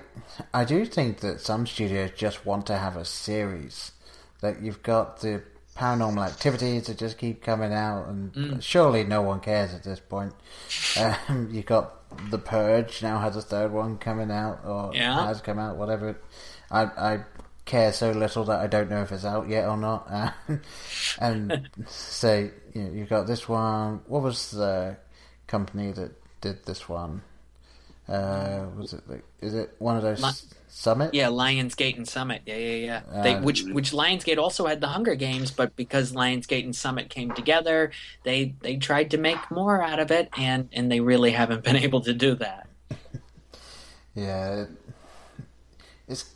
[0.53, 3.91] I do think that some studios just want to have a series.
[4.41, 5.43] That you've got the
[5.75, 8.61] paranormal activities that just keep coming out, and mm.
[8.61, 10.33] surely no one cares at this point.
[10.97, 11.96] Um, you've got
[12.29, 15.25] the Purge now has a third one coming out, or yeah.
[15.25, 16.19] has come out, whatever.
[16.71, 17.19] I I
[17.65, 20.07] care so little that I don't know if it's out yet or not.
[20.09, 20.31] Uh,
[21.19, 24.01] and say you know, you've got this one.
[24.07, 24.97] What was the
[25.45, 27.21] company that did this one?
[28.07, 30.21] Uh, was it like, is it one of those
[30.69, 31.13] Summit?
[31.13, 32.43] Yeah, Lionsgate and Summit.
[32.45, 33.01] Yeah, yeah, yeah.
[33.11, 37.09] Uh, they, which which Lionsgate also had the Hunger Games, but because Lionsgate and Summit
[37.09, 37.91] came together,
[38.23, 41.75] they they tried to make more out of it, and and they really haven't been
[41.75, 42.69] able to do that.
[44.15, 44.65] yeah,
[46.07, 46.31] it's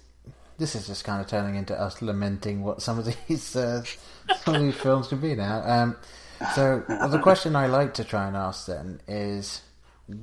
[0.58, 3.84] this is just kind of turning into us lamenting what some of these uh,
[4.44, 5.62] some of these films can be now.
[5.66, 5.98] Um,
[6.56, 9.62] so well, the question I like to try and ask then is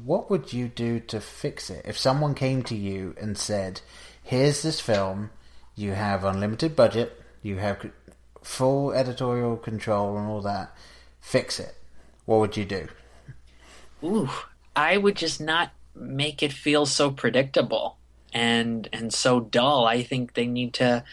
[0.04, 1.84] what would you do to fix it?
[1.86, 3.80] If someone came to you and said,
[4.22, 5.30] "Here's this film,
[5.74, 7.90] you have unlimited budget, you have
[8.42, 10.74] full editorial control and all that,
[11.20, 11.74] fix it,"
[12.24, 12.88] what would you do?
[14.02, 14.30] Ooh,
[14.76, 17.96] I would just not make it feel so predictable
[18.32, 19.86] and and so dull.
[19.86, 21.04] I think they need to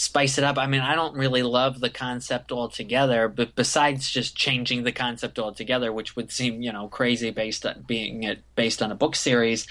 [0.00, 0.56] spice it up.
[0.56, 5.38] I mean, I don't really love the concept altogether, but besides just changing the concept
[5.38, 9.14] altogether, which would seem you know crazy based on being it based on a book
[9.14, 9.66] series,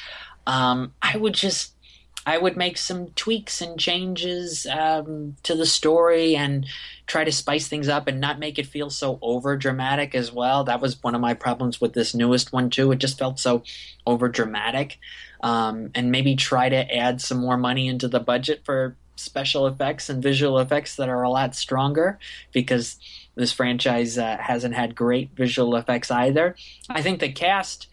[0.45, 1.73] um, I would just
[2.25, 6.67] I would make some tweaks and changes um, to the story and
[7.07, 10.63] try to spice things up and not make it feel so over dramatic as well.
[10.65, 12.91] That was one of my problems with this newest one too.
[12.91, 13.63] It just felt so
[14.05, 14.99] over dramatic,
[15.41, 20.09] um, and maybe try to add some more money into the budget for special effects
[20.09, 22.17] and visual effects that are a lot stronger
[22.51, 22.97] because
[23.35, 26.55] this franchise uh, hasn't had great visual effects either.
[26.89, 27.87] I think the cast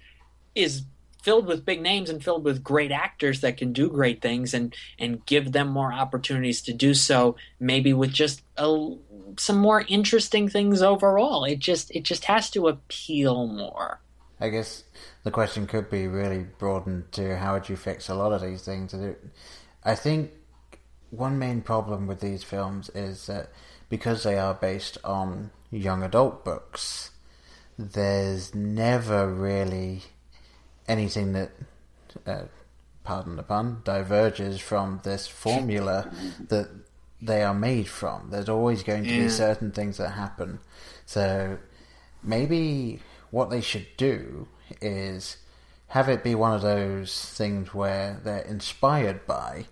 [0.54, 0.82] is
[1.22, 4.72] filled with big names and filled with great actors that can do great things and
[4.98, 8.94] and give them more opportunities to do so maybe with just a,
[9.36, 11.44] some more interesting things overall.
[11.44, 14.00] It just it just has to appeal more.
[14.40, 14.84] I guess
[15.24, 18.62] the question could be really broadened to how would you fix a lot of these
[18.62, 18.94] things?
[19.82, 20.30] I think
[21.10, 23.50] one main problem with these films is that
[23.88, 27.10] because they are based on young adult books
[27.78, 30.02] there's never really
[30.88, 31.50] anything that,
[32.26, 32.44] uh,
[33.04, 36.10] pardon the pun, diverges from this formula
[36.48, 36.68] that
[37.20, 38.30] they are made from.
[38.30, 39.24] There's always going to yeah.
[39.24, 40.60] be certain things that happen.
[41.04, 41.58] So
[42.22, 44.48] maybe what they should do
[44.80, 45.36] is
[45.88, 49.66] have it be one of those things where they're inspired by.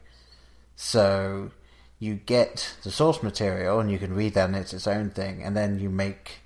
[0.76, 1.50] So
[1.98, 5.42] you get the source material and you can read that and it's its own thing,
[5.42, 6.40] and then you make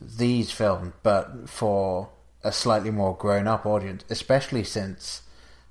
[0.00, 2.08] these films, but for
[2.42, 5.22] a slightly more grown up audience, especially since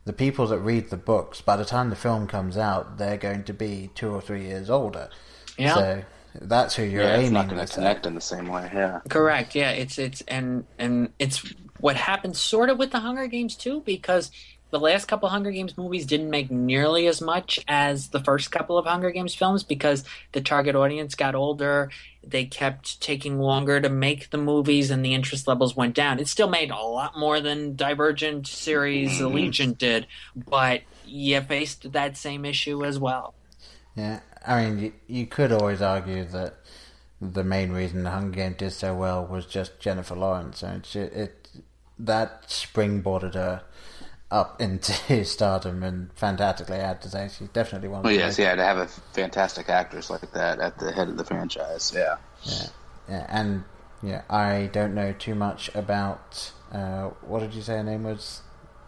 [0.06, 3.44] the people that read the books, by the time the film comes out, they're going
[3.44, 5.10] to be two or three years older.
[5.58, 5.74] Yeah.
[5.74, 6.04] So
[6.42, 7.26] that's who you're yeah, aiming.
[7.26, 8.70] It's not going to connect in the same way.
[8.74, 9.00] Yeah.
[9.10, 9.56] Correct.
[9.56, 9.72] Yeah.
[9.72, 14.32] It's it's and and it's what happens sort of with the Hunger Games too, because
[14.72, 18.78] the last couple Hunger Games movies didn't make nearly as much as the first couple
[18.78, 21.90] of Hunger Games films because the target audience got older.
[22.24, 26.20] They kept taking longer to make the movies, and the interest levels went down.
[26.20, 29.36] It still made a lot more than Divergent series mm-hmm.
[29.36, 30.06] Allegiant did,
[30.36, 33.34] but you faced that same issue as well.
[33.96, 36.56] Yeah, I mean, you, you could always argue that
[37.20, 41.14] the main reason the Hunger Games did so well was just Jennifer Lawrence, and it,
[41.14, 41.50] it
[41.98, 43.64] that springboarded her
[44.32, 47.30] up into stardom and fantastically, I have to say.
[47.36, 50.78] She's definitely one of the yes, yeah, to have a fantastic actress like that at
[50.80, 52.18] the head of the franchise, yeah.
[52.44, 52.68] Yeah,
[53.10, 53.64] yeah and
[54.04, 58.42] yeah, I don't know too much about, uh, what did you say her name was?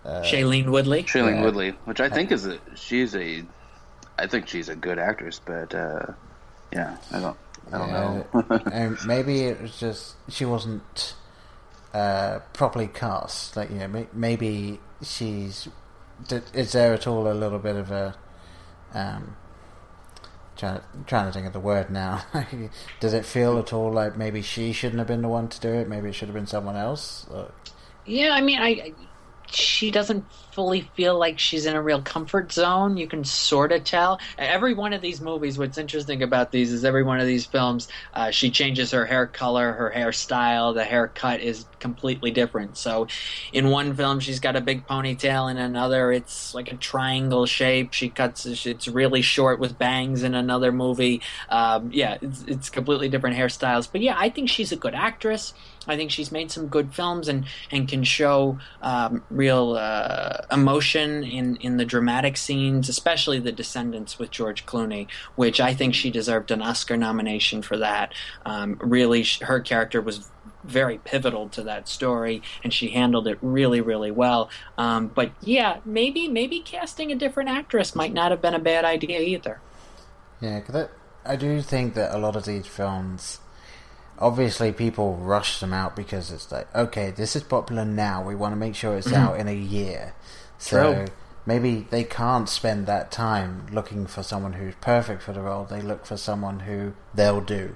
[0.06, 1.04] Uh, Shailene Woodley?
[1.04, 1.44] Shailene yeah.
[1.44, 3.44] Woodley, which I think is a, she's a,
[4.18, 6.08] I think she's a good actress, but, uh,
[6.72, 7.38] yeah, I don't,
[7.72, 8.24] I don't yeah,
[8.70, 8.98] know.
[9.06, 11.16] maybe it was just, she wasn't,
[11.94, 13.58] uh, properly cast.
[13.58, 15.68] Like, you know, maybe she's.
[16.54, 18.16] Is there at all a little bit of a.
[18.94, 19.36] Um,
[20.58, 22.24] trying, trying to think of the word now.
[23.00, 25.70] Does it feel at all like maybe she shouldn't have been the one to do
[25.70, 25.88] it?
[25.88, 27.26] Maybe it should have been someone else?
[27.32, 27.52] Or...
[28.06, 28.94] Yeah, I mean, I
[29.54, 32.98] she doesn't fully feel like she's in a real comfort zone.
[32.98, 34.20] You can sort of tell.
[34.38, 37.88] Every one of these movies, what's interesting about these is every one of these films,
[38.14, 42.78] uh, she changes her hair color, her hairstyle, the haircut is completely different.
[42.78, 43.08] So
[43.54, 47.94] in one film, she's got a big ponytail, in another, it's like a triangle shape.
[47.94, 51.22] She cuts it's really short with bangs in another movie.
[51.50, 53.90] Um, yeah, it's, it's completely different hairstyles.
[53.92, 55.54] But yeah, I think she's a good actress.
[55.88, 61.24] I think she's made some good films and, and can show um, real uh, emotion
[61.24, 66.12] in, in the dramatic scenes, especially The Descendants with George Clooney, which I think she
[66.12, 68.14] deserved an Oscar nomination for that.
[68.46, 70.30] Um, really, her character was
[70.64, 74.50] very pivotal to that story, and she handled it really, really well.
[74.78, 78.86] Um, but yeah, maybe maybe casting a different actress might not have been a bad
[78.86, 79.60] idea either.
[80.40, 80.88] Yeah, because
[81.26, 83.40] I, I do think that a lot of these films
[84.20, 88.24] obviously people rush them out because it's like, okay, this is popular now.
[88.24, 90.14] We want to make sure it's out in a year.
[90.62, 91.06] So True.
[91.48, 95.66] maybe they can't spend that time looking for someone who's perfect for the role.
[95.66, 97.76] They look for someone who they'll do.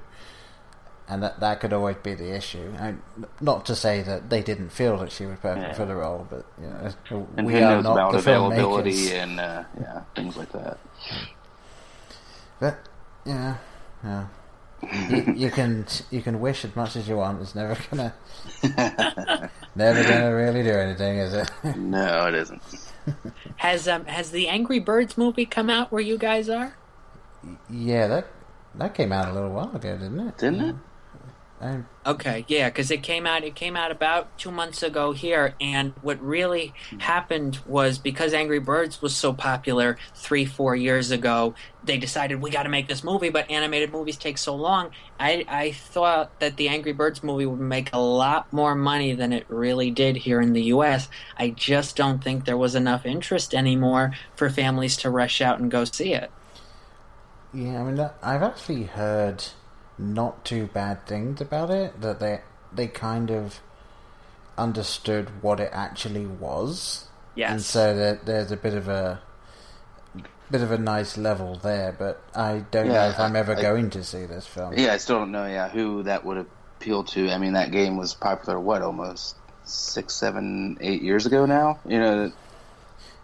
[1.08, 2.76] And that that could always be the issue.
[2.78, 2.94] I,
[3.42, 5.74] not to say that they didn't feel that she was perfect yeah.
[5.74, 9.64] for the role, but you know, and we are not about the availability and uh,
[9.82, 10.78] yeah, things like that.
[12.60, 12.78] But
[13.26, 13.58] yeah,
[14.04, 14.28] yeah
[15.10, 17.42] you, you, can you can wish as much as you want.
[17.42, 18.14] It's never gonna.
[19.76, 21.52] never gonna really do anything, is it?
[21.76, 22.62] No, it isn't.
[23.58, 26.76] Has um has the Angry Birds movie come out where you guys are?
[27.70, 28.28] yeah, that
[28.76, 30.38] that came out a little while ago, didn't it?
[30.38, 30.76] Didn't it?
[31.62, 33.44] I, Okay, yeah, because it came out.
[33.44, 38.60] It came out about two months ago here, and what really happened was because Angry
[38.60, 43.04] Birds was so popular three, four years ago, they decided we got to make this
[43.04, 43.30] movie.
[43.30, 44.92] But animated movies take so long.
[45.20, 49.34] I I thought that the Angry Birds movie would make a lot more money than
[49.34, 51.10] it really did here in the U.S.
[51.38, 55.72] I just don't think there was enough interest anymore for families to rush out and
[55.72, 56.30] go see it.
[57.54, 59.44] yeah, I mean, I've actually heard
[59.98, 62.02] not too bad things about it.
[62.02, 62.42] That they
[62.74, 63.60] they kind of
[64.58, 67.08] understood what it actually was.
[67.36, 67.52] Yes.
[67.52, 69.22] and so there, there's a bit of a
[70.50, 71.94] bit of a nice level there.
[71.98, 74.74] But I don't know if I'm ever I- going to see this film.
[74.78, 75.46] Yeah, I still don't know.
[75.46, 77.32] Yeah, who that would appeal to?
[77.32, 78.60] I mean, that game was popular.
[78.60, 79.36] What, almost
[79.66, 81.80] six, seven, eight years ago now?
[81.86, 82.32] You know.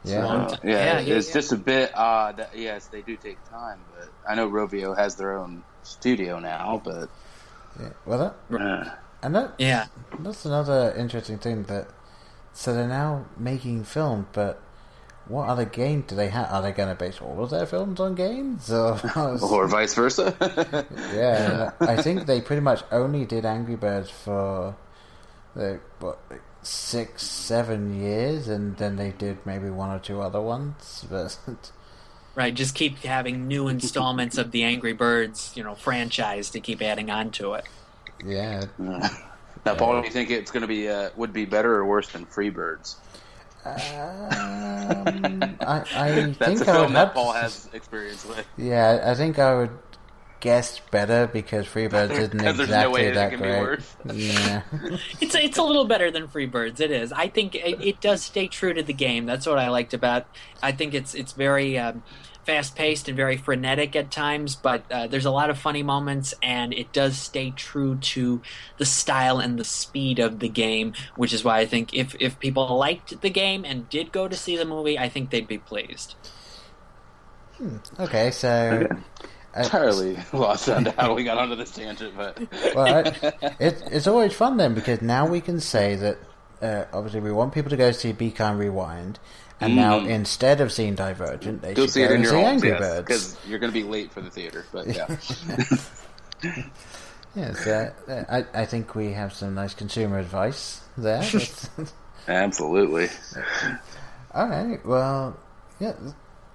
[0.04, 0.48] Yeah.
[0.48, 1.34] So, yeah, Yeah, yeah, it's yeah.
[1.36, 2.38] just a bit odd.
[2.38, 6.82] That, yes, they do take time, but I know Rovio has their own studio now.
[6.84, 7.10] But
[7.80, 7.90] Yeah.
[8.06, 8.90] Well, that uh,
[9.24, 9.86] and that Yeah.
[10.20, 11.88] that's another interesting thing that
[12.54, 14.62] so they're now making film, but
[15.28, 16.52] what other game do they have?
[16.52, 19.00] Are they going to base all of their films on games, or,
[19.42, 20.36] or vice versa.
[21.14, 21.72] yeah?
[21.80, 24.76] I think they pretty much only did Angry Birds for
[25.56, 30.42] the what like six, seven years, and then they did maybe one or two other
[30.42, 31.06] ones.
[31.10, 31.38] But
[32.34, 36.82] Right, just keep having new installments of the Angry Birds, you know, franchise to keep
[36.82, 37.66] adding on to it.
[38.24, 38.66] yeah,
[39.66, 42.10] now, Paul, do you think it's going to be uh, would be better or worse
[42.10, 42.96] than Freebirds?
[43.66, 48.46] um, I, I That's think a I would that have Paul has experience with.
[48.58, 49.78] Yeah, I think I would
[50.42, 53.48] guess better because Freebirds isn't Because there's exactly no way that that it can be
[53.50, 53.62] great.
[53.62, 53.96] worse.
[54.14, 54.62] Yeah,
[55.22, 56.80] It's it's a little better than Freebirds.
[56.82, 57.14] It is.
[57.14, 59.26] I think it, it does stay true to the game.
[59.26, 60.28] That's what I liked about.
[60.62, 62.04] I think it's it's very um,
[62.46, 66.34] fast paced and very frenetic at times, but uh, there's a lot of funny moments,
[66.42, 68.42] and it does stay true to
[68.78, 70.94] the style and the speed of the game.
[71.16, 74.36] Which is why I think if if people liked the game and did go to
[74.36, 76.16] see the movie, I think they'd be pleased.
[78.00, 78.96] okay, so I-
[79.56, 82.40] Entirely lost on how we got onto this tangent, but
[82.76, 86.18] well, I, it, it's always fun then because now we can say that
[86.62, 89.20] uh, obviously we want people to go see Be Kind Rewind,
[89.60, 90.10] and now Mm.
[90.10, 93.02] instead of seeing Divergent, they go should see go and see homes, Angry yes, Birds.
[93.08, 94.66] because you're going to be late for the theater.
[94.72, 95.08] But yeah,
[97.36, 97.92] Yes, uh,
[98.30, 101.24] I, I think we have some nice consumer advice there.
[102.28, 103.08] Absolutely.
[104.34, 104.86] All right.
[104.86, 105.38] Well,
[105.80, 105.94] yeah,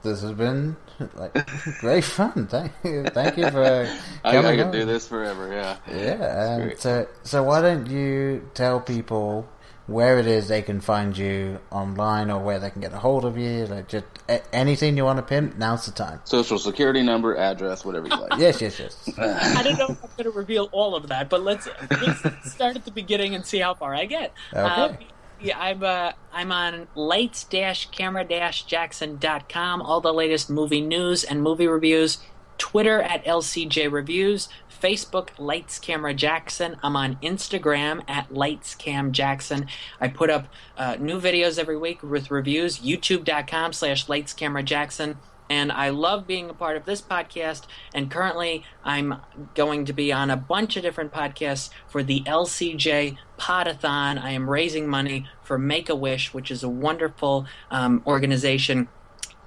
[0.07, 0.76] this has been
[1.14, 1.34] like
[1.80, 2.46] great fun.
[2.46, 3.04] Thank you.
[3.04, 3.88] Thank you for
[4.24, 5.52] I, coming I could do this forever.
[5.52, 5.76] Yeah.
[5.90, 6.54] Yeah.
[6.54, 6.80] Um, great.
[6.80, 9.48] so, so why don't you tell people
[9.86, 13.24] where it is they can find you online, or where they can get a hold
[13.24, 13.66] of you?
[13.66, 15.57] Like just a- anything you want to pimp.
[15.59, 16.20] Now's the time.
[16.24, 18.38] Social security number, address, whatever you like.
[18.38, 19.11] Yes, yes, yes.
[19.18, 22.76] I don't know if I'm going to reveal all of that, but let's, let's start
[22.76, 24.32] at the beginning and see how far I get.
[24.52, 24.61] Okay.
[24.61, 24.98] Um,
[25.41, 29.82] yeah, I'm uh, I'm on lights-camera-jackson.com.
[29.82, 32.18] All the latest movie news and movie reviews.
[32.59, 34.49] Twitter at LCJ Reviews.
[34.82, 36.76] Facebook Lights Camera Jackson.
[36.82, 39.66] I'm on Instagram at Lights Cam Jackson.
[40.01, 42.80] I put up uh, new videos every week with reviews.
[42.80, 45.18] YouTube.com slash Lights Camera Jackson
[45.49, 47.62] and I love being a part of this podcast.
[47.94, 49.16] And currently, I'm
[49.55, 54.20] going to be on a bunch of different podcasts for the LCJ Podathon.
[54.22, 58.88] I am raising money for Make a Wish, which is a wonderful um, organization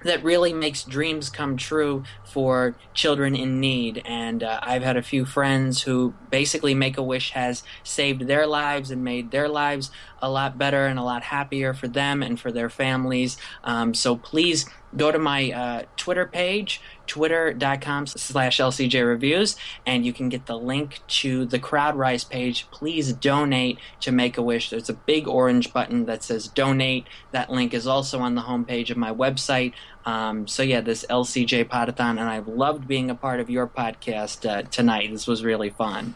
[0.03, 4.01] that really makes dreams come true for children in need.
[4.05, 8.47] And uh, I've had a few friends who basically Make a Wish has saved their
[8.47, 9.91] lives and made their lives
[10.21, 13.37] a lot better and a lot happier for them and for their families.
[13.63, 14.65] Um, so please
[14.95, 20.57] go to my uh, Twitter page, twitter.com slash LCJ Reviews, and you can get the
[20.57, 22.69] link to the CrowdRise page.
[22.71, 24.69] Please donate to Make a Wish.
[24.69, 27.05] There's a big orange button that says donate.
[27.31, 29.73] That link is also on the homepage of my website.
[30.05, 34.49] Um, so yeah, this LCJ Podathon, and I've loved being a part of your podcast
[34.49, 35.11] uh, tonight.
[35.11, 36.15] This was really fun.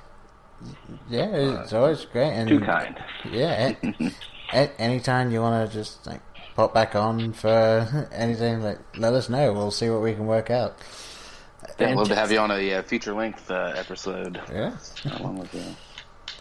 [1.09, 2.31] Yeah, it's always great.
[2.31, 2.97] And Too kind.
[3.29, 3.73] Yeah.
[3.83, 4.11] a-
[4.53, 6.21] a- anytime you want to just like
[6.55, 9.53] pop back on for anything, like let us know.
[9.53, 10.77] We'll see what we can work out.
[11.79, 14.77] Yeah, I'd love to have you on a uh, feature length uh, episode Yeah.
[15.17, 15.63] along with you.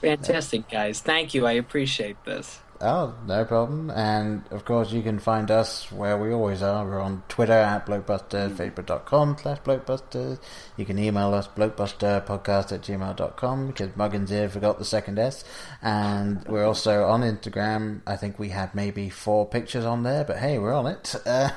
[0.00, 1.00] Fantastic, guys.
[1.00, 1.46] Thank you.
[1.46, 2.58] I appreciate this.
[2.84, 3.90] Oh, no problem.
[3.90, 6.84] And of course, you can find us where we always are.
[6.84, 10.40] We're on Twitter at blokebuster, facebook.com slash blokebuster.
[10.76, 15.44] You can email us blokebusterpodcast at gmail.com because Muggins here forgot the second S.
[15.80, 18.00] And we're also on Instagram.
[18.04, 21.50] I think we had maybe four pictures on there, but hey, we're on it uh,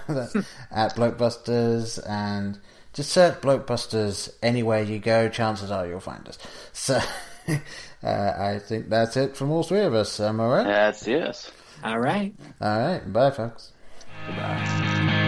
[0.70, 2.08] at blokebusters.
[2.08, 2.60] And
[2.94, 5.28] just search blokebusters anywhere you go.
[5.30, 6.38] Chances are you'll find us.
[6.72, 7.02] So.
[8.06, 10.20] Uh, I think that's it from all three of us.
[10.20, 10.64] Am I right?
[10.64, 11.52] That's yes.
[11.84, 12.36] All right.
[12.62, 13.12] All right.
[13.12, 13.72] Bye, folks.
[14.28, 15.25] Goodbye.